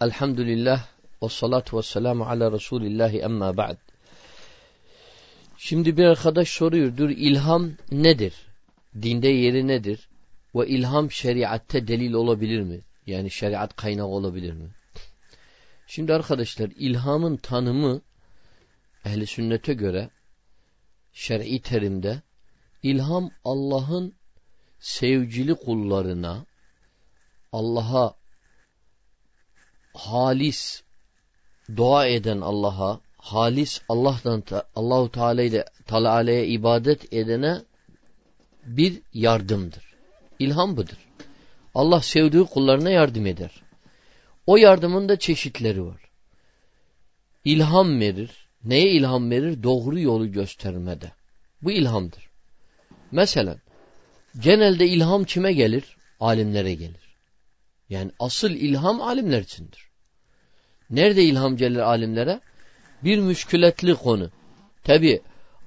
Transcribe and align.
Elhamdülillah 0.00 0.86
ve 1.22 1.28
salatu 1.28 1.78
ve 1.78 1.82
selamu 1.82 2.24
ala 2.24 2.52
Resulillahi 2.52 3.18
emma 3.18 3.56
ba'd. 3.56 3.76
Şimdi 5.56 5.96
bir 5.96 6.04
arkadaş 6.04 6.48
soruyordur 6.48 7.10
ilham 7.10 7.70
nedir? 7.90 8.34
Dinde 9.02 9.28
yeri 9.28 9.66
nedir? 9.68 10.08
Ve 10.54 10.68
ilham 10.68 11.10
şeriatte 11.10 11.88
delil 11.88 12.12
olabilir 12.12 12.60
mi? 12.60 12.80
Yani 13.06 13.30
şeriat 13.30 13.76
kaynağı 13.76 14.06
olabilir 14.06 14.52
mi? 14.52 14.70
Şimdi 15.86 16.14
arkadaşlar 16.14 16.70
ilhamın 16.76 17.36
tanımı 17.36 18.00
ehli 19.04 19.26
sünnete 19.26 19.74
göre 19.74 20.10
şer'i 21.12 21.62
terimde 21.62 22.22
ilham 22.82 23.30
Allah'ın 23.44 24.14
sevgili 24.78 25.54
kullarına 25.54 26.46
Allah'a 27.52 28.19
halis 29.94 30.82
dua 31.76 32.06
eden 32.06 32.40
Allah'a 32.40 33.00
halis 33.16 33.82
Allah'tan 33.88 34.42
Allahu 34.76 35.10
Teala 35.10 35.42
ile 35.42 35.64
Teala'ya 35.86 36.44
ibadet 36.44 37.12
edene 37.12 37.62
bir 38.66 39.00
yardımdır. 39.14 39.84
İlham 40.38 40.76
budur. 40.76 41.08
Allah 41.74 42.00
sevdiği 42.00 42.44
kullarına 42.44 42.90
yardım 42.90 43.26
eder. 43.26 43.62
O 44.46 44.56
yardımın 44.56 45.08
da 45.08 45.18
çeşitleri 45.18 45.84
var. 45.84 46.00
İlham 47.44 48.00
verir. 48.00 48.30
Neye 48.64 48.90
ilham 48.90 49.30
verir? 49.30 49.62
Doğru 49.62 50.00
yolu 50.00 50.32
göstermede. 50.32 51.12
Bu 51.62 51.72
ilhamdır. 51.72 52.30
Mesela 53.10 53.56
genelde 54.40 54.86
ilham 54.86 55.24
kime 55.24 55.52
gelir? 55.52 55.96
Alimlere 56.20 56.74
gelir. 56.74 57.09
Yani 57.90 58.10
asıl 58.18 58.50
ilham 58.50 59.02
alimler 59.02 59.40
içindir. 59.40 59.88
Nerede 60.90 61.22
ilham 61.22 61.56
gelir 61.56 61.78
alimlere? 61.78 62.40
Bir 63.04 63.18
müşkületli 63.18 63.94
konu. 63.94 64.30
Tabi 64.84 65.20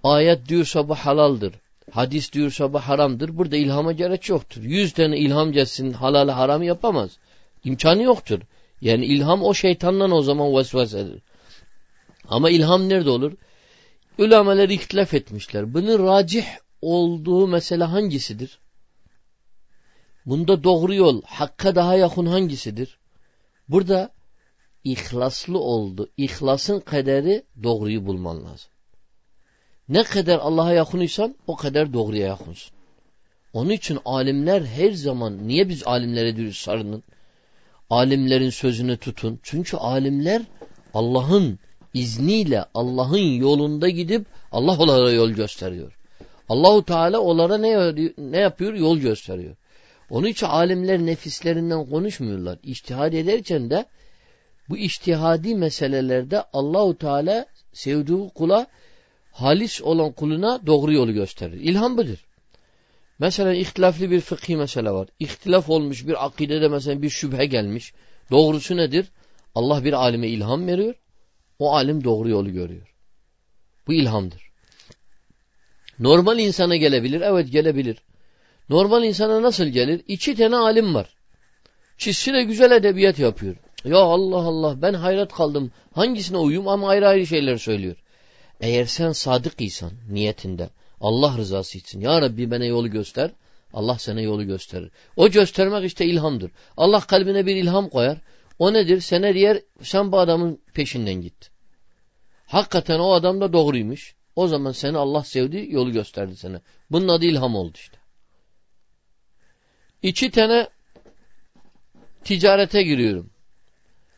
ayet 0.04 0.48
diyorsa 0.50 0.90
bu 0.90 0.96
halaldır. 0.96 1.54
Hadis 1.92 2.34
diyorsa 2.34 2.74
bu 2.74 2.80
haramdır. 2.80 3.38
Burada 3.38 3.56
ilhama 3.56 3.92
gerek 3.92 4.30
yoktur. 4.30 4.62
Yüz 4.62 4.94
tane 4.94 5.18
ilham 5.18 5.52
gelsin 5.52 5.94
halalı 5.94 6.32
haram 6.32 6.64
yapamaz. 6.64 7.18
İmkanı 7.64 8.04
yoktur. 8.04 8.40
Yani 8.82 9.06
ilham 9.06 9.44
o 9.44 9.54
şeytandan 9.54 10.12
o 10.12 10.22
zaman 10.22 10.56
vesvesedir. 10.56 11.22
Ama 12.28 12.50
ilham 12.50 12.90
nerede 12.90 13.10
olur? 13.10 13.34
Ulameler 14.18 14.70
ihtilaf 14.70 15.14
etmişler. 15.14 15.74
Bunun 15.74 16.08
racih 16.08 16.46
olduğu 16.82 17.48
mesele 17.48 17.84
hangisidir? 17.84 18.60
Bunda 20.26 20.64
doğru 20.64 20.94
yol, 20.94 21.22
hakka 21.26 21.76
daha 21.76 21.96
yakın 21.96 22.26
hangisidir? 22.26 22.98
Burada 23.70 24.10
ihlaslı 24.84 25.60
oldu. 25.60 26.10
İhlasın 26.18 26.80
kaderi 26.80 27.44
doğruyu 27.64 28.06
bulman 28.06 28.46
lazım. 28.46 28.72
Ne 29.90 30.04
kadar 30.04 30.40
Allah'a 30.40 30.74
yakınıysan 30.74 31.36
o 31.48 31.56
kadar 31.56 31.94
doğruya 31.94 32.28
yakınsın. 32.28 32.74
Onun 33.54 33.70
için 33.70 34.00
alimler 34.06 34.62
her 34.62 34.92
zaman 34.92 35.48
niye 35.48 35.70
biz 35.70 35.88
alimlere 35.88 36.36
diyoruz 36.36 36.58
sarının? 36.58 37.04
Alimlerin 37.90 38.50
sözünü 38.50 38.98
tutun. 38.98 39.40
Çünkü 39.44 39.78
alimler 39.78 40.42
Allah'ın 40.94 41.60
izniyle 41.94 42.66
Allah'ın 42.74 43.18
yolunda 43.18 43.90
gidip 43.90 44.26
Allah 44.52 44.78
onlara 44.80 45.12
yol 45.12 45.30
gösteriyor. 45.30 45.98
Allahu 46.50 46.86
Teala 46.86 47.20
onlara 47.20 47.58
ne, 47.58 47.96
ne 48.18 48.38
yapıyor? 48.38 48.74
Yol 48.74 48.98
gösteriyor. 48.98 49.56
Onun 50.10 50.28
için 50.28 50.46
alimler 50.46 51.00
nefislerinden 51.00 51.90
konuşmuyorlar. 51.90 52.60
İçtihad 52.64 53.14
ederken 53.14 53.70
de 53.70 53.86
bu 54.70 54.78
içtihadi 54.78 55.56
meselelerde 55.56 56.44
Allahu 56.54 56.98
Teala 56.98 57.46
sevdiği 57.74 58.30
kula 58.36 58.68
halis 59.32 59.82
olan 59.82 60.12
kuluna 60.12 60.66
doğru 60.66 60.94
yolu 60.94 61.14
gösterir. 61.14 61.62
İlham 61.62 61.98
budur. 61.98 62.26
Mesela 63.20 63.54
ihtilaflı 63.54 64.12
bir 64.12 64.22
fıkhi 64.22 64.58
mesele 64.58 64.92
var. 64.92 65.08
İhtilaf 65.20 65.70
olmuş 65.70 66.08
bir 66.08 66.26
akidede 66.26 66.68
mesela 66.68 67.02
bir 67.02 67.10
şüphe 67.10 67.46
gelmiş. 67.46 67.94
Doğrusu 68.32 68.78
nedir? 68.78 69.12
Allah 69.56 69.84
bir 69.84 69.94
alime 69.94 70.28
ilham 70.28 70.68
veriyor. 70.68 70.96
O 71.60 71.76
alim 71.76 72.04
doğru 72.04 72.30
yolu 72.30 72.54
görüyor. 72.54 72.96
Bu 73.88 73.94
ilhamdır. 73.94 74.52
Normal 76.00 76.40
insana 76.40 76.76
gelebilir. 76.76 77.22
Evet 77.22 77.52
gelebilir. 77.52 77.98
Normal 78.70 79.04
insana 79.04 79.42
nasıl 79.42 79.66
gelir? 79.66 80.02
İki 80.08 80.36
tane 80.36 80.56
alim 80.56 80.96
var. 80.96 81.16
Çizsi 81.98 82.34
de 82.34 82.44
güzel 82.44 82.72
edebiyat 82.72 83.20
yapıyor. 83.20 83.56
Ya 83.86 83.98
Allah 83.98 84.38
Allah 84.38 84.82
ben 84.82 84.94
hayret 84.94 85.34
kaldım. 85.34 85.72
Hangisine 85.94 86.38
uyum 86.38 86.68
ama 86.68 86.90
ayrı 86.90 87.08
ayrı 87.08 87.28
şeyler 87.28 87.58
söylüyor. 87.58 87.96
Eğer 88.62 88.86
sen 88.86 89.12
sadık 89.12 89.62
isan 89.62 89.92
niyetinde 90.10 90.70
Allah 91.02 91.38
rızası 91.38 91.78
için 91.78 92.02
Ya 92.02 92.22
Rabbi 92.22 92.52
bana 92.52 92.66
yolu 92.66 92.92
göster. 92.92 93.32
Allah 93.74 93.98
sana 94.00 94.22
yolu 94.22 94.46
gösterir. 94.46 94.92
O 95.16 95.30
göstermek 95.30 95.86
işte 95.86 96.06
ilhamdır. 96.06 96.52
Allah 96.78 97.00
kalbine 97.00 97.46
bir 97.46 97.56
ilham 97.56 97.90
koyar. 97.90 98.18
O 98.60 98.74
nedir? 98.74 99.02
Sana 99.02 99.34
diğer 99.34 99.62
sen 99.82 100.12
bu 100.12 100.20
adamın 100.20 100.60
peşinden 100.74 101.14
git. 101.22 101.50
Hakikaten 102.46 103.00
o 103.00 103.12
adam 103.12 103.42
da 103.42 103.54
doğruymuş. 103.54 104.16
O 104.36 104.48
zaman 104.48 104.72
seni 104.72 104.98
Allah 104.98 105.24
sevdi 105.24 105.68
yolu 105.70 105.92
gösterdi 105.92 106.36
sana. 106.36 106.62
Bunun 106.92 107.08
adı 107.08 107.26
ilham 107.26 107.56
oldu 107.56 107.74
işte. 107.76 107.98
İki 110.04 110.32
tane 110.32 110.68
ticarete 112.24 112.84
giriyorum. 112.84 113.30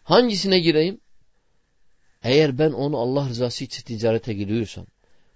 Hangisine 0.04 0.60
gireyim? 0.60 1.02
Eğer 2.24 2.58
ben 2.58 2.72
onu 2.72 2.98
Allah 2.98 3.30
rızası 3.30 3.64
için 3.64 3.84
ticarete 3.84 4.34
giriyorsam, 4.34 4.86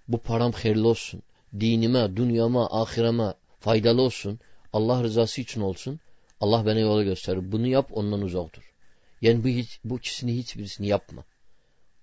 bu 0.07 0.17
param 0.17 0.51
hayırlı 0.51 0.87
olsun, 0.87 1.21
dinime, 1.59 2.15
dünyama, 2.15 2.67
ahireme 2.71 3.33
faydalı 3.59 4.01
olsun, 4.01 4.39
Allah 4.73 5.03
rızası 5.03 5.41
için 5.41 5.61
olsun, 5.61 5.99
Allah 6.39 6.66
bana 6.66 6.79
yolu 6.79 7.03
gösterir. 7.03 7.51
Bunu 7.51 7.67
yap 7.67 7.89
ondan 7.91 8.21
uzak 8.21 8.55
dur. 8.55 8.73
Yani 9.21 9.43
bu, 9.43 9.47
hiç, 9.47 9.79
bu 9.83 9.97
ikisini 9.97 10.37
hiçbirisini 10.37 10.87
yapma. 10.87 11.23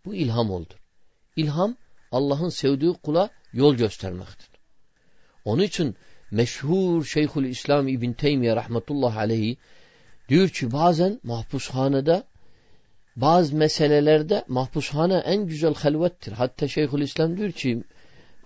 Bu 0.05 0.15
ilham 0.15 0.51
oldur. 0.51 0.77
İlham 1.37 1.77
Allah'ın 2.13 2.49
sevdiği 2.49 2.93
kula 2.93 3.31
yol 3.53 3.75
göstermektir. 3.75 4.49
Onun 5.45 5.63
için 5.63 5.97
meşhur 6.31 7.05
Şeyhül 7.05 7.45
İslam 7.45 7.89
İbn 7.89 8.13
Teymiye 8.13 8.57
rahmetullah 8.57 9.17
aleyhi 9.17 9.57
diyor 10.29 10.49
ki 10.49 10.73
bazen 10.73 11.21
mahpushanede 11.23 12.23
bazı 13.17 13.57
meselelerde 13.57 14.45
mahpushane 14.49 15.15
en 15.15 15.47
güzel 15.47 15.75
halvettir. 15.75 16.33
Hatta 16.33 16.69
Şeyhül 16.69 17.03
İslam 17.03 17.37
diyor 17.37 17.53
ki 17.53 17.83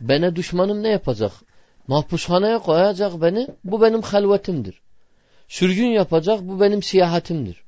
bana 0.00 0.36
düşmanım 0.36 0.82
ne 0.82 0.88
yapacak? 0.88 1.32
Mahpushaneye 1.86 2.58
koyacak 2.58 3.22
beni 3.22 3.48
bu 3.64 3.82
benim 3.82 4.02
halvetimdir. 4.02 4.80
Sürgün 5.48 5.88
yapacak 5.88 6.40
bu 6.42 6.60
benim 6.60 6.82
siyahatimdir. 6.82 7.62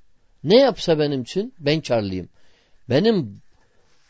Ne 0.45 0.59
yapsa 0.61 0.99
benim 0.99 1.23
için 1.23 1.55
ben 1.59 1.81
karlıyım. 1.81 2.29
Benim 2.89 3.43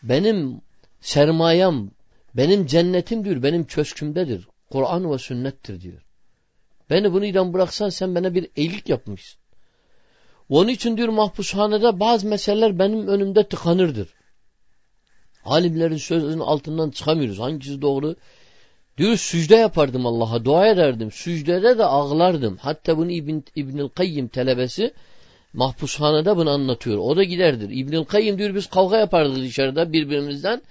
benim 0.03 0.61
sermayem, 1.01 1.91
benim 2.35 2.67
cennetimdir, 2.67 3.43
benim 3.43 3.65
köşkümdedir. 3.65 4.49
Kur'an 4.73 5.13
ve 5.13 5.19
sünnettir 5.19 5.81
diyor. 5.81 6.03
Beni 6.91 7.13
bunu 7.13 7.25
idam 7.27 7.53
bıraksan 7.53 7.89
sen 7.89 8.15
bana 8.15 8.35
bir 8.35 8.49
iyilik 8.57 8.89
yapmışsın. 8.89 9.41
Onun 10.49 10.69
için 10.69 10.97
diyor 10.97 11.09
mahpushanede 11.09 12.01
bazı 12.01 12.27
meseleler 12.27 12.79
benim 12.79 13.09
önümde 13.09 13.49
tıkanırdır. 13.49 14.09
Alimlerin 15.45 15.97
sözünün 15.97 16.41
altından 16.41 16.91
çıkamıyoruz. 16.91 17.39
Hangisi 17.39 17.83
doğru? 17.83 18.17
Diyor 18.99 19.17
sücde 19.17 19.57
yapardım 19.57 20.07
Allah'a, 20.07 20.45
dua 20.45 20.69
ederdim. 20.69 21.11
Sücdede 21.11 21.79
de 21.79 21.85
ağlardım. 21.85 22.57
Hatta 22.57 22.97
bunu 22.99 23.11
İbn, 23.11 23.43
İbnül 23.57 23.89
Kayyim 23.89 24.29
telebesi 24.29 24.95
mahpushanede 25.53 26.37
bunu 26.37 26.51
anlatıyor. 26.51 26.99
O 26.99 27.17
da 27.17 27.25
giderdir. 27.25 27.71
İbnül 27.71 28.05
Kayyim 28.05 28.39
diyor 28.39 28.55
biz 28.55 28.67
kavga 28.67 28.97
yapardık 28.99 29.37
dışarıda 29.37 29.93
birbirimizden. 29.93 30.63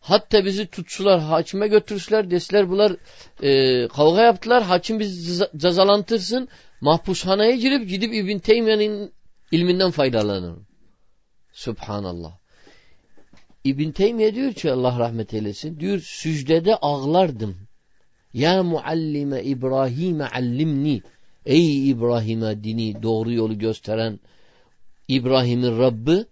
Hatta 0.00 0.44
bizi 0.44 0.66
tutsular, 0.66 1.20
hakime 1.20 1.68
götürsüler, 1.68 2.30
deseler 2.30 2.70
bunlar 2.70 2.96
e, 3.42 3.88
kavga 3.88 4.22
yaptılar, 4.22 4.62
hakim 4.62 5.00
bizi 5.00 5.44
cezalantırsın, 5.56 6.48
mahpushaneye 6.80 7.56
girip 7.56 7.88
gidip 7.88 8.14
İbn 8.14 8.38
Teymiye'nin 8.38 9.12
ilminden 9.52 9.90
faydalanır. 9.90 10.58
Subhanallah. 11.52 12.38
İbn 13.64 13.90
Teymiye 13.90 14.34
diyor 14.34 14.52
ki 14.52 14.72
Allah 14.72 14.98
rahmet 14.98 15.34
eylesin, 15.34 15.80
diyor 15.80 16.00
sücdede 16.00 16.76
ağlardım. 16.76 17.56
Ya 18.32 18.62
muallime 18.62 19.42
İbrahim'e 19.42 20.26
allimni. 20.26 21.02
Ey 21.46 21.90
İbrahim'e 21.90 22.64
dini 22.64 23.02
doğru 23.02 23.32
yolu 23.32 23.58
gösteren 23.58 24.20
İbrahim'in 25.08 25.78
Rabbi 25.78 26.24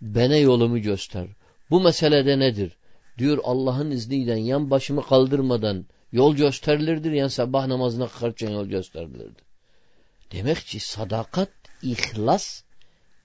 bana 0.00 0.36
yolumu 0.36 0.78
göster. 0.78 1.26
Bu 1.70 1.80
meselede 1.80 2.38
nedir? 2.38 2.76
Diyor 3.20 3.38
Allah'ın 3.44 3.90
izniyle 3.90 4.40
yan 4.40 4.70
başımı 4.70 5.06
kaldırmadan 5.06 5.86
yol 6.12 6.36
gösterilirdir. 6.36 7.12
Yani 7.12 7.30
sabah 7.30 7.66
namazına 7.66 8.08
kalkarken 8.08 8.50
yol 8.50 8.66
gösterilirdir. 8.66 9.44
Demek 10.32 10.56
ki 10.56 10.80
sadakat, 10.80 11.50
ihlas 11.82 12.62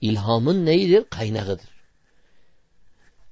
İlhamın 0.01 0.65
neyidir? 0.65 1.03
Kaynağıdır. 1.09 1.69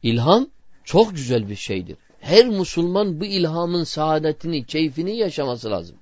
İlham 0.03 0.49
çok 0.83 1.15
güzel 1.15 1.49
bir 1.49 1.55
şeydir. 1.55 1.97
Her 2.19 2.45
Müslüman 2.45 3.19
bu 3.19 3.25
ilhamın 3.25 3.83
saadetini, 3.83 4.65
keyfini 4.65 5.17
yaşaması 5.17 5.71
lazım. 5.71 5.97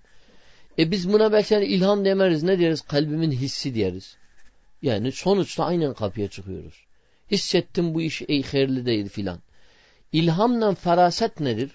E 0.80 0.92
biz 0.92 1.14
buna 1.14 1.32
belki 1.32 1.56
ilham 1.56 2.06
demeriz. 2.06 2.44
Ne 2.44 2.60
deriz? 2.60 2.82
Kalbimin 2.82 3.32
hissi 3.32 3.76
deriz. 3.76 4.18
Yani 4.82 5.12
sonuçta 5.12 5.66
aynen 5.66 5.94
kapıya 5.94 6.28
çıkıyoruz. 6.28 6.86
Hissettim 7.32 7.94
bu 7.94 8.02
iş 8.02 8.22
ey 8.28 8.44
hayırlı 8.44 8.86
değil 8.86 9.10
filan. 9.10 9.40
İlhamla 10.12 10.76
faraset 10.76 11.40
nedir? 11.40 11.72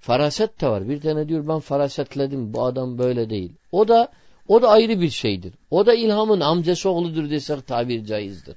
Faraset 0.00 0.60
de 0.60 0.68
var. 0.68 0.88
Bir 0.88 1.00
tane 1.00 1.28
diyor 1.28 1.48
ben 1.48 1.60
farasetledim 1.60 2.54
bu 2.54 2.64
adam 2.64 2.98
böyle 2.98 3.30
değil. 3.30 3.52
O 3.72 3.88
da 3.88 4.12
o 4.48 4.62
da 4.62 4.68
ayrı 4.68 5.00
bir 5.00 5.10
şeydir. 5.10 5.54
O 5.70 5.86
da 5.86 5.94
ilhamın 5.94 6.40
amcası 6.40 6.90
oğludur 6.90 7.30
desek 7.30 7.66
tabir 7.66 8.04
caizdir. 8.04 8.56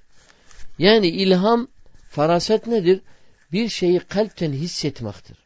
Yani 0.80 1.08
ilham 1.08 1.68
faraset 2.10 2.68
nedir? 2.68 3.02
Bir 3.52 3.70
şeyi 3.70 4.00
kalpten 4.00 4.52
hissetmektir. 4.52 5.38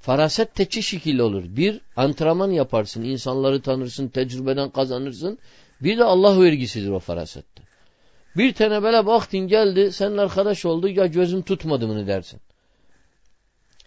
Faraset 0.00 0.54
teçi 0.54 0.82
şekil 0.82 1.18
olur. 1.18 1.44
Bir, 1.48 1.80
antrenman 1.96 2.50
yaparsın, 2.50 3.02
insanları 3.04 3.62
tanırsın, 3.62 4.08
tecrübeden 4.08 4.70
kazanırsın. 4.70 5.38
Bir 5.80 5.98
de 5.98 6.04
Allah 6.04 6.42
vergisidir 6.42 6.90
o 6.90 6.98
farasette. 6.98 7.62
Bir 8.36 8.54
tane 8.54 8.82
böyle 8.82 9.06
baktın 9.06 9.40
geldi, 9.40 9.92
senin 9.92 10.16
arkadaş 10.16 10.64
oldu, 10.64 10.88
ya 10.88 11.06
gözüm 11.06 11.42
tutmadı 11.42 11.88
mı 11.88 12.06
dersin. 12.06 12.40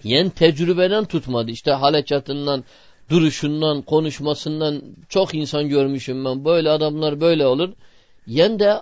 Yen 0.04 0.30
tecrübeden 0.30 1.06
tutmadı. 1.06 1.52
İşte 1.52 1.72
harekatından, 1.72 2.64
duruşundan, 3.10 3.82
konuşmasından 3.82 4.82
çok 5.10 5.36
insan 5.36 5.70
görmüşüm 5.70 6.26
ben. 6.26 6.46
Böyle 6.46 6.70
adamlar 6.70 7.22
böyle 7.22 7.48
olur. 7.48 7.74
Yen 8.28 8.60
de 8.60 8.82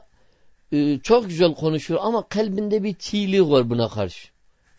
e, 0.71 0.99
çok 1.03 1.29
güzel 1.29 1.53
konuşuyor 1.53 1.99
ama 2.03 2.27
kalbinde 2.27 2.83
bir 2.83 2.93
çiğlik 2.93 3.41
var 3.41 3.69
buna 3.69 3.89
karşı. 3.89 4.27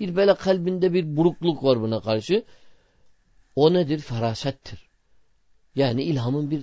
Bir 0.00 0.16
böyle 0.16 0.34
kalbinde 0.34 0.92
bir 0.92 1.16
burukluk 1.16 1.64
var 1.64 1.80
buna 1.80 2.00
karşı. 2.00 2.44
O 3.56 3.74
nedir? 3.74 3.98
Farasettir. 3.98 4.88
Yani 5.74 6.02
ilhamın 6.02 6.50
bir 6.50 6.62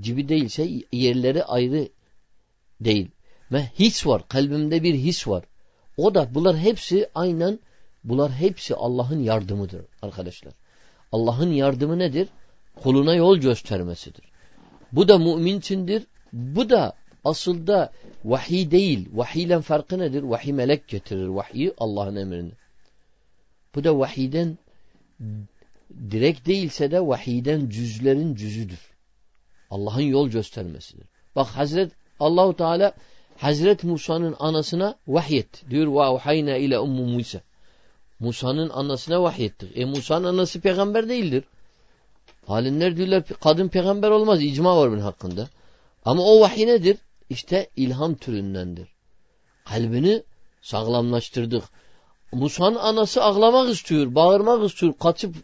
gibi 0.00 0.28
değilse 0.28 0.68
yerleri 0.92 1.44
ayrı 1.44 1.88
değil. 2.80 3.10
Ve 3.52 3.70
his 3.78 4.06
var. 4.06 4.28
Kalbimde 4.28 4.82
bir 4.82 4.94
his 4.94 5.28
var. 5.28 5.44
O 5.96 6.14
da 6.14 6.34
bunlar 6.34 6.56
hepsi 6.56 7.08
aynen 7.14 7.58
bunlar 8.04 8.32
hepsi 8.32 8.74
Allah'ın 8.74 9.20
yardımıdır 9.22 9.84
arkadaşlar. 10.02 10.52
Allah'ın 11.12 11.50
yardımı 11.52 11.98
nedir? 11.98 12.28
Kuluna 12.82 13.14
yol 13.14 13.36
göstermesidir. 13.36 14.24
Bu 14.92 15.08
da 15.08 15.18
mümin 15.18 15.58
içindir. 15.58 16.06
Bu 16.32 16.70
da 16.70 16.92
aslında 17.24 17.92
vahiy 18.24 18.70
değil. 18.70 19.08
Vahiyle 19.12 19.60
farkı 19.60 19.98
nedir? 19.98 20.22
Vahiy 20.22 20.52
melek 20.52 20.88
getirir. 20.88 21.26
Vahiy 21.26 21.70
Allah'ın 21.78 22.16
emrini. 22.16 22.52
Bu 23.74 23.84
da 23.84 23.98
vahiyden 23.98 24.58
direkt 26.10 26.46
değilse 26.46 26.90
de 26.90 27.06
vahiyden 27.06 27.68
cüzlerin 27.68 28.34
cüzüdür. 28.34 28.90
Allah'ın 29.70 30.02
yol 30.02 30.28
göstermesidir. 30.28 31.06
Bak 31.36 31.46
Hazret 31.46 31.92
Allahu 32.20 32.56
Teala 32.56 32.92
Hazret 33.36 33.84
Musa'nın 33.84 34.36
anasına 34.38 34.96
vahyet. 35.08 35.70
Diyor 35.70 36.16
ve 36.46 36.60
ile 36.60 36.78
ummu 36.78 37.06
Musa. 37.06 37.40
Musa'nın 38.22 38.68
anasına 38.68 39.22
vahyettik. 39.22 39.76
E 39.76 39.84
Musa'nın 39.84 40.24
anası 40.24 40.60
peygamber 40.60 41.08
değildir. 41.08 41.44
Alimler 42.48 42.96
diyorlar 42.96 43.24
kadın 43.40 43.68
peygamber 43.68 44.10
olmaz. 44.10 44.42
İcma 44.42 44.76
var 44.76 44.90
bunun 44.90 45.00
hakkında. 45.00 45.48
Ama 46.04 46.22
o 46.22 46.40
vahiy 46.40 46.66
nedir? 46.66 46.96
İşte 47.30 47.70
ilham 47.76 48.14
türündendir. 48.14 48.88
Kalbini 49.64 50.22
sağlamlaştırdık. 50.60 51.64
Musa'nın 52.32 52.76
anası 52.76 53.22
ağlamak 53.22 53.70
istiyor, 53.70 54.14
bağırmak 54.14 54.70
istiyor, 54.70 54.94
kaçıp 55.00 55.36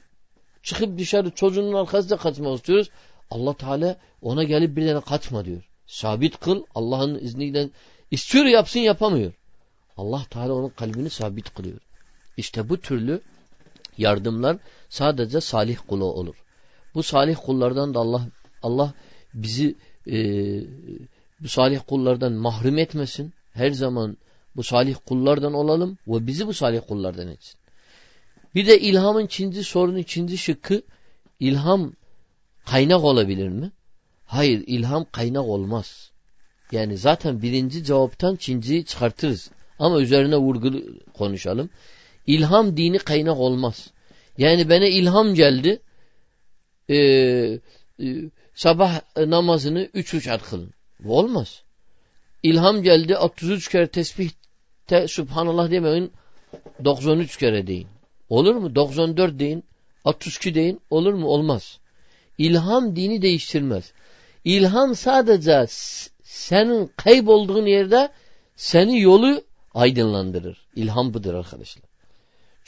çıkıp 0.62 0.98
dışarı 0.98 1.30
çocuğunun 1.30 1.72
arkasında 1.72 2.16
kaçmak 2.16 2.56
istiyoruz. 2.56 2.90
Allah 3.30 3.54
Teala 3.54 3.96
ona 4.22 4.44
gelip 4.44 4.76
bir 4.76 4.88
tane 4.88 5.00
kaçma 5.00 5.44
diyor. 5.44 5.68
Sabit 5.86 6.40
kıl 6.40 6.64
Allah'ın 6.74 7.18
izniyle 7.18 7.68
istiyor 8.10 8.44
yapsın 8.44 8.80
yapamıyor. 8.80 9.32
Allah 9.96 10.22
Teala 10.30 10.52
onun 10.52 10.68
kalbini 10.68 11.10
sabit 11.10 11.54
kılıyor. 11.54 11.80
İşte 12.38 12.68
bu 12.68 12.80
türlü 12.80 13.20
yardımlar 13.98 14.56
sadece 14.88 15.40
salih 15.40 15.76
kulu 15.86 16.04
olur. 16.04 16.36
Bu 16.94 17.02
salih 17.02 17.36
kullardan 17.46 17.94
da 17.94 17.98
Allah 17.98 18.28
Allah 18.62 18.94
bizi 19.34 19.74
e, 20.06 20.16
bu 21.40 21.48
salih 21.48 21.80
kullardan 21.86 22.32
mahrum 22.32 22.78
etmesin. 22.78 23.32
Her 23.52 23.70
zaman 23.70 24.16
bu 24.56 24.62
salih 24.62 24.96
kullardan 25.06 25.54
olalım 25.54 25.98
ve 26.06 26.26
bizi 26.26 26.46
bu 26.46 26.54
salih 26.54 26.80
kullardan 26.88 27.28
etsin. 27.28 27.60
Bir 28.54 28.66
de 28.66 28.80
ilhamın 28.80 29.24
ikinci 29.24 29.64
sorunu, 29.64 29.98
ikinci 29.98 30.38
şıkkı 30.38 30.82
ilham 31.40 31.92
kaynak 32.64 33.04
olabilir 33.04 33.48
mi? 33.48 33.72
Hayır, 34.24 34.64
ilham 34.66 35.06
kaynak 35.12 35.44
olmaz. 35.44 36.10
Yani 36.72 36.96
zaten 36.98 37.42
birinci 37.42 37.84
cevaptan 37.84 38.34
ikinciyi 38.34 38.84
çıkartırız. 38.84 39.50
Ama 39.78 40.00
üzerine 40.00 40.36
vurgulu 40.36 40.82
konuşalım. 41.14 41.70
İlham 42.28 42.76
dini 42.76 42.98
kaynak 42.98 43.38
olmaz. 43.38 43.90
Yani 44.38 44.68
bana 44.68 44.86
ilham 44.86 45.34
geldi. 45.34 45.80
Ee, 46.88 46.96
e, 46.96 47.60
sabah 48.54 49.00
namazını 49.16 49.88
üç 49.94 50.14
üç 50.14 50.28
kılın. 50.50 50.70
Bu 51.00 51.18
olmaz. 51.18 51.62
İlham 52.42 52.82
geldi 52.82 53.16
33 53.16 53.68
kere 53.68 53.86
tesbih 53.86 54.30
te, 54.86 55.08
Subhanallah 55.08 55.70
demeyin 55.70 56.12
93 56.84 57.36
kere 57.36 57.66
deyin. 57.66 57.88
Olur 58.28 58.54
mu? 58.54 58.74
94 58.74 59.38
deyin. 59.38 59.64
62 60.04 60.54
deyin. 60.54 60.80
Olur 60.90 61.14
mu? 61.14 61.26
Olmaz. 61.26 61.78
İlham 62.38 62.96
dini 62.96 63.22
değiştirmez. 63.22 63.92
İlham 64.44 64.94
sadece 64.94 65.66
senin 66.22 66.90
kaybolduğun 66.96 67.66
yerde 67.66 68.08
seni 68.56 69.00
yolu 69.00 69.42
aydınlandırır. 69.74 70.66
İlham 70.76 71.14
budur 71.14 71.34
arkadaşlar. 71.34 71.87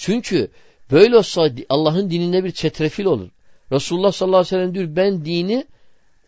Çünkü 0.01 0.51
böyle 0.91 1.17
olsa 1.17 1.51
Allah'ın 1.69 2.11
dininde 2.11 2.45
bir 2.45 2.51
çetrefil 2.51 3.05
olur. 3.05 3.29
Resulullah 3.73 4.13
sallallahu 4.13 4.39
aleyhi 4.39 4.55
ve 4.55 4.59
sellem 4.59 4.75
diyor 4.75 4.97
ben 4.97 5.25
dini 5.25 5.67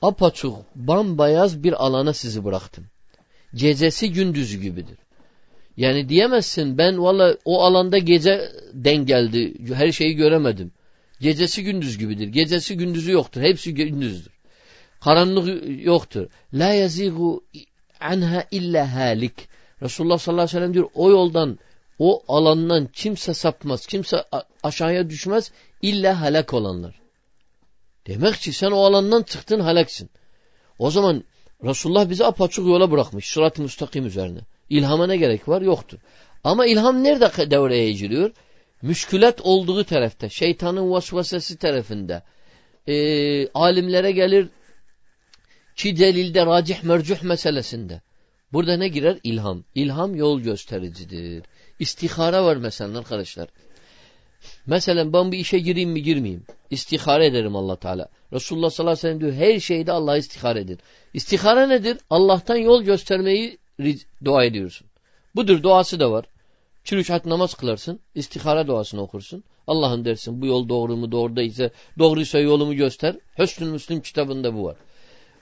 apaçuk 0.03 0.57
bambayaz 0.75 1.63
bir 1.63 1.85
alana 1.85 2.13
sizi 2.13 2.45
bıraktım. 2.45 2.85
Gecesi 3.55 4.13
gündüzü 4.13 4.61
gibidir. 4.61 4.99
Yani 5.77 6.09
diyemezsin 6.09 6.79
ben 6.79 7.03
valla 7.03 7.37
o 7.45 7.63
alanda 7.63 7.99
gece 7.99 8.53
den 8.73 9.07
geldi. 9.07 9.55
Her 9.75 9.93
şeyi 9.93 10.15
göremedim. 10.15 10.73
Gecesi 11.21 11.65
gündüz 11.65 11.99
gibidir. 11.99 12.29
Gecesi 12.29 12.77
gündüzü 12.77 13.13
yoktur. 13.13 13.41
Hepsi 13.41 13.75
gündüzdür. 13.75 14.33
Karanlık 15.01 15.65
yoktur. 15.85 16.29
La 16.55 16.75
yazigu 16.75 17.45
anha 18.01 18.45
illa 18.51 18.95
halik. 18.95 19.49
Resulullah 19.83 20.19
sallallahu 20.19 20.43
aleyhi 20.43 20.57
ve 20.57 20.61
sellem 20.61 20.75
diyor 20.75 20.89
o 20.95 21.11
yoldan 21.11 21.59
o 21.99 22.23
alandan 22.29 22.87
kimse 22.87 23.35
sapmaz. 23.35 23.87
Kimse 23.87 24.25
aşağıya 24.63 25.11
düşmez. 25.11 25.53
illa 25.83 26.21
halak 26.21 26.55
olanlar. 26.55 27.01
Demek 28.07 28.35
ki 28.35 28.53
sen 28.53 28.71
o 28.71 28.85
alandan 28.85 29.23
çıktın 29.23 29.61
halaksın. 29.61 30.11
O 30.79 30.91
zaman 30.91 31.25
Resulullah 31.65 32.11
bizi 32.11 32.25
apaçık 32.25 32.67
yola 32.67 32.91
bırakmış. 32.91 33.29
Sırat-ı 33.29 33.63
müstakim 33.63 34.07
üzerine. 34.07 34.41
İlhama 34.71 35.07
ne 35.07 35.17
gerek 35.17 35.49
var? 35.49 35.63
Yoktur. 35.63 35.99
Ama 36.45 36.67
ilham 36.67 37.05
nerede 37.05 37.51
devreye 37.51 37.93
giriliyor? 37.93 38.31
Müşkület 38.83 39.41
olduğu 39.41 39.85
tarafta. 39.85 40.29
Şeytanın 40.29 40.91
vasvasesi 40.91 41.57
tarafında. 41.57 42.23
Ee, 42.89 43.49
alimlere 43.49 44.11
gelir 44.13 44.49
ki 45.77 45.97
delilde 45.97 46.47
racih 46.47 46.83
mercuh 46.83 47.23
meselesinde. 47.23 48.01
Burada 48.53 48.77
ne 48.77 48.89
girer? 48.89 49.19
İlham. 49.23 49.65
İlham 49.75 50.15
yol 50.15 50.41
göstericidir. 50.41 51.45
İstihara 51.83 52.45
var 52.45 52.57
mesela 52.57 52.99
arkadaşlar. 52.99 53.49
Mesela 54.67 55.13
ben 55.13 55.33
bir 55.33 55.39
işe 55.39 55.59
gireyim 55.59 55.91
mi 55.91 56.03
girmeyeyim. 56.03 56.45
İstihare 56.71 57.27
ederim 57.27 57.57
allah 57.57 57.77
Teala. 57.77 58.09
Resulullah 58.33 58.71
sallallahu 58.71 58.93
aleyhi 58.93 59.07
ve 59.07 59.09
sellem 59.09 59.21
diyor 59.21 59.33
her 59.33 59.61
şeyde 59.61 59.93
Allah'a 59.93 60.17
istihare 60.17 60.61
edin. 60.61 60.79
İstihare 61.15 61.69
nedir? 61.69 61.99
Allah'tan 62.11 62.57
yol 62.57 62.83
göstermeyi 62.83 63.59
dua 64.25 64.45
ediyorsun. 64.45 64.87
Budur 65.35 65.63
duası 65.63 66.01
da 66.01 66.11
var. 66.11 66.25
Çürüç 66.85 67.11
namaz 67.11 67.55
kılarsın. 67.55 68.01
İstihare 68.15 68.67
duasını 68.67 69.03
okursun. 69.03 69.45
Allah'ın 69.67 70.05
dersin 70.05 70.43
bu 70.43 70.47
yol 70.47 70.69
doğru 70.69 70.97
mu 70.97 71.13
doğru 71.13 71.37
değilse 71.37 71.71
doğruysa 71.99 72.39
yolumu 72.39 72.75
göster. 72.75 73.17
Hösnül 73.37 73.69
Müslim 73.69 74.01
kitabında 74.01 74.55
bu 74.55 74.65
var. 74.65 74.77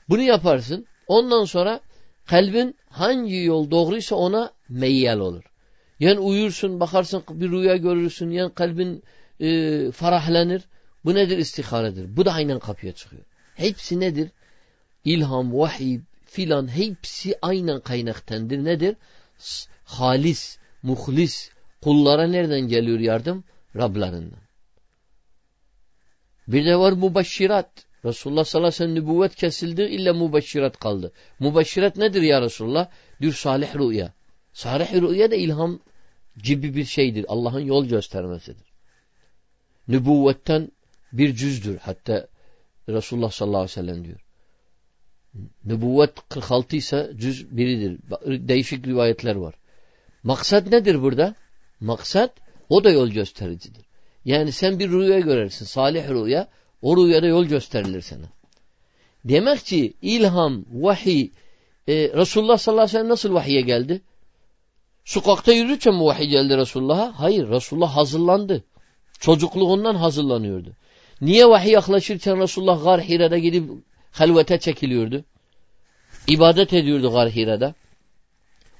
Bunu 0.09 0.23
yaparsın. 0.23 0.87
Ondan 1.07 1.45
sonra 1.45 1.81
kalbin 2.27 2.77
hangi 2.89 3.37
yol 3.37 3.71
doğruysa 3.71 4.17
ona 4.17 4.53
meyyal 4.69 5.19
olur. 5.19 5.50
Yani 6.01 6.19
uyursun 6.19 6.81
bakarsın 6.81 7.25
bir 7.31 7.51
rüya 7.51 7.77
görürsün 7.77 8.31
yani 8.31 8.55
kalbin 8.55 9.03
e, 9.41 9.91
farahlanır. 9.91 10.63
Bu 11.05 11.15
nedir? 11.15 11.39
İstiharedir. 11.39 12.17
Bu 12.17 12.25
da 12.25 12.33
aynen 12.33 12.59
kapıya 12.59 12.93
çıkıyor. 12.93 13.23
Hepsi 13.55 14.01
nedir? 14.01 14.31
İlham, 15.05 15.59
vahiy, 15.59 16.01
filan 16.25 16.77
hepsi 16.77 17.35
aynen 17.43 17.81
kaynaktandır. 17.81 18.65
Nedir? 18.65 18.97
Halis, 19.85 20.59
muhlis, 20.83 21.51
kullara 21.83 22.27
nereden 22.27 22.61
geliyor 22.61 22.99
yardım? 22.99 23.45
Rablarından. 23.77 24.41
Bir 26.49 26.67
de 26.67 26.77
var 26.77 26.93
mubaşşirat. 26.93 27.71
Resulullah 28.05 28.45
sallallahu 28.45 28.69
aleyhi 28.69 28.83
ve 28.83 28.85
sellem 28.85 28.95
nübüvvet 28.95 29.35
kesildi 29.35 29.83
illa 29.83 30.15
mubaşşirat 30.15 30.79
kaldı. 30.79 31.13
Mubaşşirat 31.39 31.97
nedir 31.97 32.23
ya 32.23 32.43
Resulullah? 32.43 32.89
Dür 33.21 33.33
salih 33.33 33.75
rüya. 33.75 34.13
Salih 34.53 34.93
rüya 34.93 35.31
da 35.31 35.35
ilham 35.35 35.81
gibi 36.37 36.75
bir 36.75 36.85
şeydir. 36.85 37.25
Allah'ın 37.29 37.61
yol 37.61 37.87
göstermesidir. 37.87 38.73
Nübüvvetten 39.89 40.73
bir 41.13 41.35
cüzdür. 41.35 41.79
Hatta 41.79 42.29
Resulullah 42.89 43.31
sallallahu 43.31 43.61
aleyhi 43.61 43.71
ve 43.71 43.75
sellem 43.75 44.05
diyor. 44.05 44.21
Nübüvvet 45.65 46.11
46 46.29 46.77
ise 46.77 47.13
cüz 47.17 47.57
biridir. 47.57 47.99
Değişik 48.49 48.87
rivayetler 48.87 49.37
var. 49.37 49.55
Maksat 50.23 50.67
nedir 50.67 51.03
burada? 51.03 51.35
Maksat 51.81 52.33
o 52.69 52.85
da 52.85 52.91
yol 52.91 53.09
göstericidir. 53.09 53.85
Yani 54.25 54.53
sen 54.53 54.79
bir 54.79 54.91
rüya 54.91 55.21
görersin. 55.21 55.65
Salih 55.65 56.09
rüya. 56.09 56.49
O 56.83 56.97
rüyada 56.97 57.27
yol 57.27 57.45
gösterilir 57.45 58.01
sana. 58.01 58.27
Demek 59.25 59.65
ki 59.65 59.95
ilham, 60.03 60.65
vahiy, 60.73 61.31
e, 61.89 61.95
Resulullah 61.95 62.59
sallallahu 62.59 62.83
aleyhi 62.83 62.95
ve 62.95 62.99
sellem 62.99 63.09
nasıl 63.09 63.35
vahiye 63.35 63.61
geldi? 63.61 64.01
Sokakta 65.05 65.53
yürürken 65.53 65.95
mi 65.95 66.05
vahiy 66.05 66.29
geldi 66.29 66.57
Resulullah'a? 66.57 67.21
Hayır. 67.21 67.49
Resulullah 67.49 67.97
hazırlandı. 67.97 68.65
Çocukluğundan 69.21 69.95
hazırlanıyordu. 69.95 70.77
Niye 71.21 71.49
vahiy 71.49 71.73
yaklaşırken 71.73 72.41
Resulullah 72.41 72.85
Gar 72.85 73.01
Hira'da 73.01 73.39
gidip 73.39 73.71
halvete 74.13 74.59
çekiliyordu? 74.59 75.25
İbadet 76.29 76.73
ediyordu 76.73 77.13
Gar 77.13 77.31
Hira'da. 77.31 77.75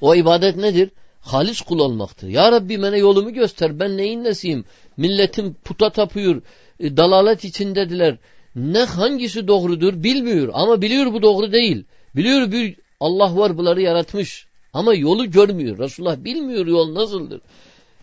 O 0.01 0.15
ibadet 0.15 0.57
nedir? 0.57 0.91
Halis 1.21 1.61
kul 1.61 1.79
olmaktır. 1.79 2.29
Ya 2.29 2.53
Rabbi 2.53 2.83
bana 2.83 2.97
yolumu 2.97 3.33
göster. 3.33 3.81
Ben 3.81 3.97
neyin 3.97 4.25
nesiyim? 4.25 4.65
Milletim 4.97 5.55
puta 5.55 5.91
tapıyor. 5.91 6.43
E, 6.81 6.97
dalalet 6.97 7.45
içindediler. 7.45 8.17
Ne 8.55 8.79
hangisi 8.79 9.49
doğrudur 9.49 10.03
bilmiyor. 10.03 10.51
Ama 10.53 10.83
biliyor 10.83 11.13
bu 11.13 11.23
doğru 11.23 11.53
değil. 11.53 11.85
Biliyor 12.17 12.53
bir 12.53 12.77
Allah 13.01 13.37
var 13.37 13.59
bunları 13.59 13.83
yaratmış. 13.83 14.47
Ama 14.73 14.95
yolu 14.95 15.31
görmüyor. 15.31 15.79
Resulullah 15.79 16.25
bilmiyor 16.25 16.67
yol 16.67 16.95
nasıldır. 16.95 17.41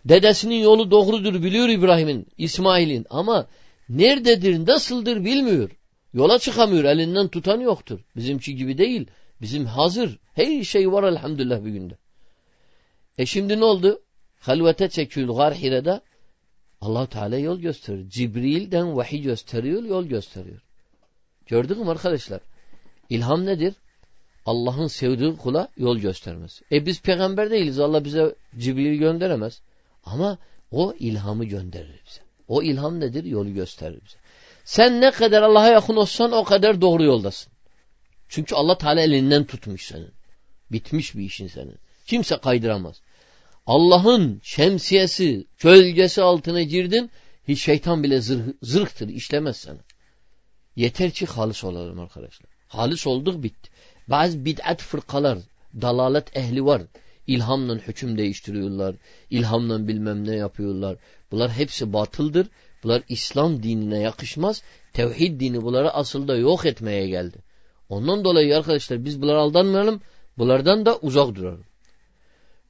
Dedesinin 0.05 0.61
yolu 0.61 0.91
doğrudur 0.91 1.43
biliyor 1.43 1.69
İbrahim'in, 1.69 2.27
İsmail'in. 2.37 3.05
Ama 3.09 3.47
nerededir, 3.89 4.67
nasıldır 4.67 5.25
bilmiyor. 5.25 5.71
Yola 6.13 6.39
çıkamıyor. 6.39 6.83
Elinden 6.83 7.27
tutan 7.27 7.59
yoktur. 7.59 7.99
Bizimki 8.15 8.55
gibi 8.55 8.77
değil. 8.77 9.07
Bizim 9.41 9.65
hazır. 9.65 10.19
Her 10.33 10.63
şey 10.63 10.91
var 10.91 11.03
elhamdülillah 11.03 11.65
bir 11.65 11.69
günde. 11.69 11.97
E 13.17 13.25
şimdi 13.25 13.59
ne 13.59 13.65
oldu? 13.65 14.01
Halvete 14.39 14.89
çekiyor 14.89 15.35
Gar 15.35 15.55
Hire'de. 15.55 16.01
allah 16.81 17.07
Teala 17.07 17.37
yol 17.37 17.59
gösteriyor. 17.59 18.09
Cibril'den 18.09 18.95
vahiy 18.95 19.21
gösteriyor, 19.21 19.83
yol 19.83 20.05
gösteriyor. 20.05 20.61
Gördük 21.45 21.77
mü 21.77 21.89
arkadaşlar? 21.89 22.41
İlham 23.09 23.45
nedir? 23.45 23.73
Allah'ın 24.47 24.87
sevdiği 24.87 25.37
kula 25.37 25.67
yol 25.77 25.97
göstermesi. 25.97 26.65
E 26.71 26.85
biz 26.85 27.01
peygamber 27.01 27.51
değiliz. 27.51 27.79
Allah 27.79 28.05
bize 28.05 28.35
Cibril 28.57 28.99
gönderemez. 28.99 29.61
Ama 30.03 30.37
o 30.71 30.93
ilhamı 30.99 31.45
gönderir 31.45 32.01
bize. 32.07 32.21
O 32.47 32.63
ilham 32.63 32.99
nedir? 32.99 33.23
Yolu 33.23 33.53
gösterir 33.53 33.99
bize. 34.05 34.17
Sen 34.63 35.01
ne 35.01 35.11
kadar 35.11 35.41
Allah'a 35.41 35.67
yakın 35.67 35.95
olsan 35.95 36.31
o 36.31 36.43
kadar 36.43 36.81
doğru 36.81 37.03
yoldasın. 37.03 37.53
Çünkü 38.29 38.55
Allah 38.55 38.77
Teala 38.77 39.01
elinden 39.01 39.45
tutmuş 39.45 39.85
senin. 39.85 40.11
Bitmiş 40.71 41.15
bir 41.15 41.23
işin 41.23 41.47
senin. 41.47 41.75
Kimse 42.05 42.37
kaydıramaz. 42.37 43.01
Allah'ın 43.65 44.41
şemsiyesi, 44.43 45.47
gölgesi 45.59 46.21
altına 46.21 46.61
girdin, 46.61 47.11
hiç 47.47 47.61
şeytan 47.61 48.03
bile 48.03 48.21
zırh, 48.21 48.43
zırhtır, 48.61 49.09
işlemez 49.09 49.57
sana. 49.57 49.79
Yeter 50.75 51.11
ki 51.11 51.25
halis 51.25 51.63
olalım 51.63 51.99
arkadaşlar. 51.99 52.56
Halis 52.67 53.07
olduk 53.07 53.43
bitti. 53.43 53.69
Bazı 54.07 54.45
bid'at 54.45 54.81
fırkalar, 54.81 55.37
dalalet 55.81 56.37
ehli 56.37 56.65
var. 56.65 56.81
İlhamla 57.27 57.75
hüküm 57.75 58.17
değiştiriyorlar. 58.17 58.95
İlhamla 59.29 59.87
bilmem 59.87 60.27
ne 60.27 60.35
yapıyorlar. 60.35 60.97
Bunlar 61.31 61.51
hepsi 61.51 61.93
batıldır. 61.93 62.47
Bunlar 62.83 63.03
İslam 63.09 63.63
dinine 63.63 63.99
yakışmaz. 63.99 64.63
Tevhid 64.93 65.39
dini 65.39 65.61
bunları 65.61 65.91
asılda 65.91 66.37
yok 66.37 66.65
etmeye 66.65 67.07
geldi. 67.07 67.37
Ondan 67.89 68.23
dolayı 68.23 68.57
arkadaşlar 68.57 69.05
biz 69.05 69.21
bunlara 69.21 69.39
aldanmayalım. 69.39 70.01
Bunlardan 70.37 70.85
da 70.85 70.97
uzak 70.97 71.35
duralım. 71.35 71.65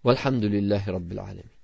Velhamdülillahi 0.06 0.92
Rabbil 0.92 1.22
Alemin. 1.22 1.57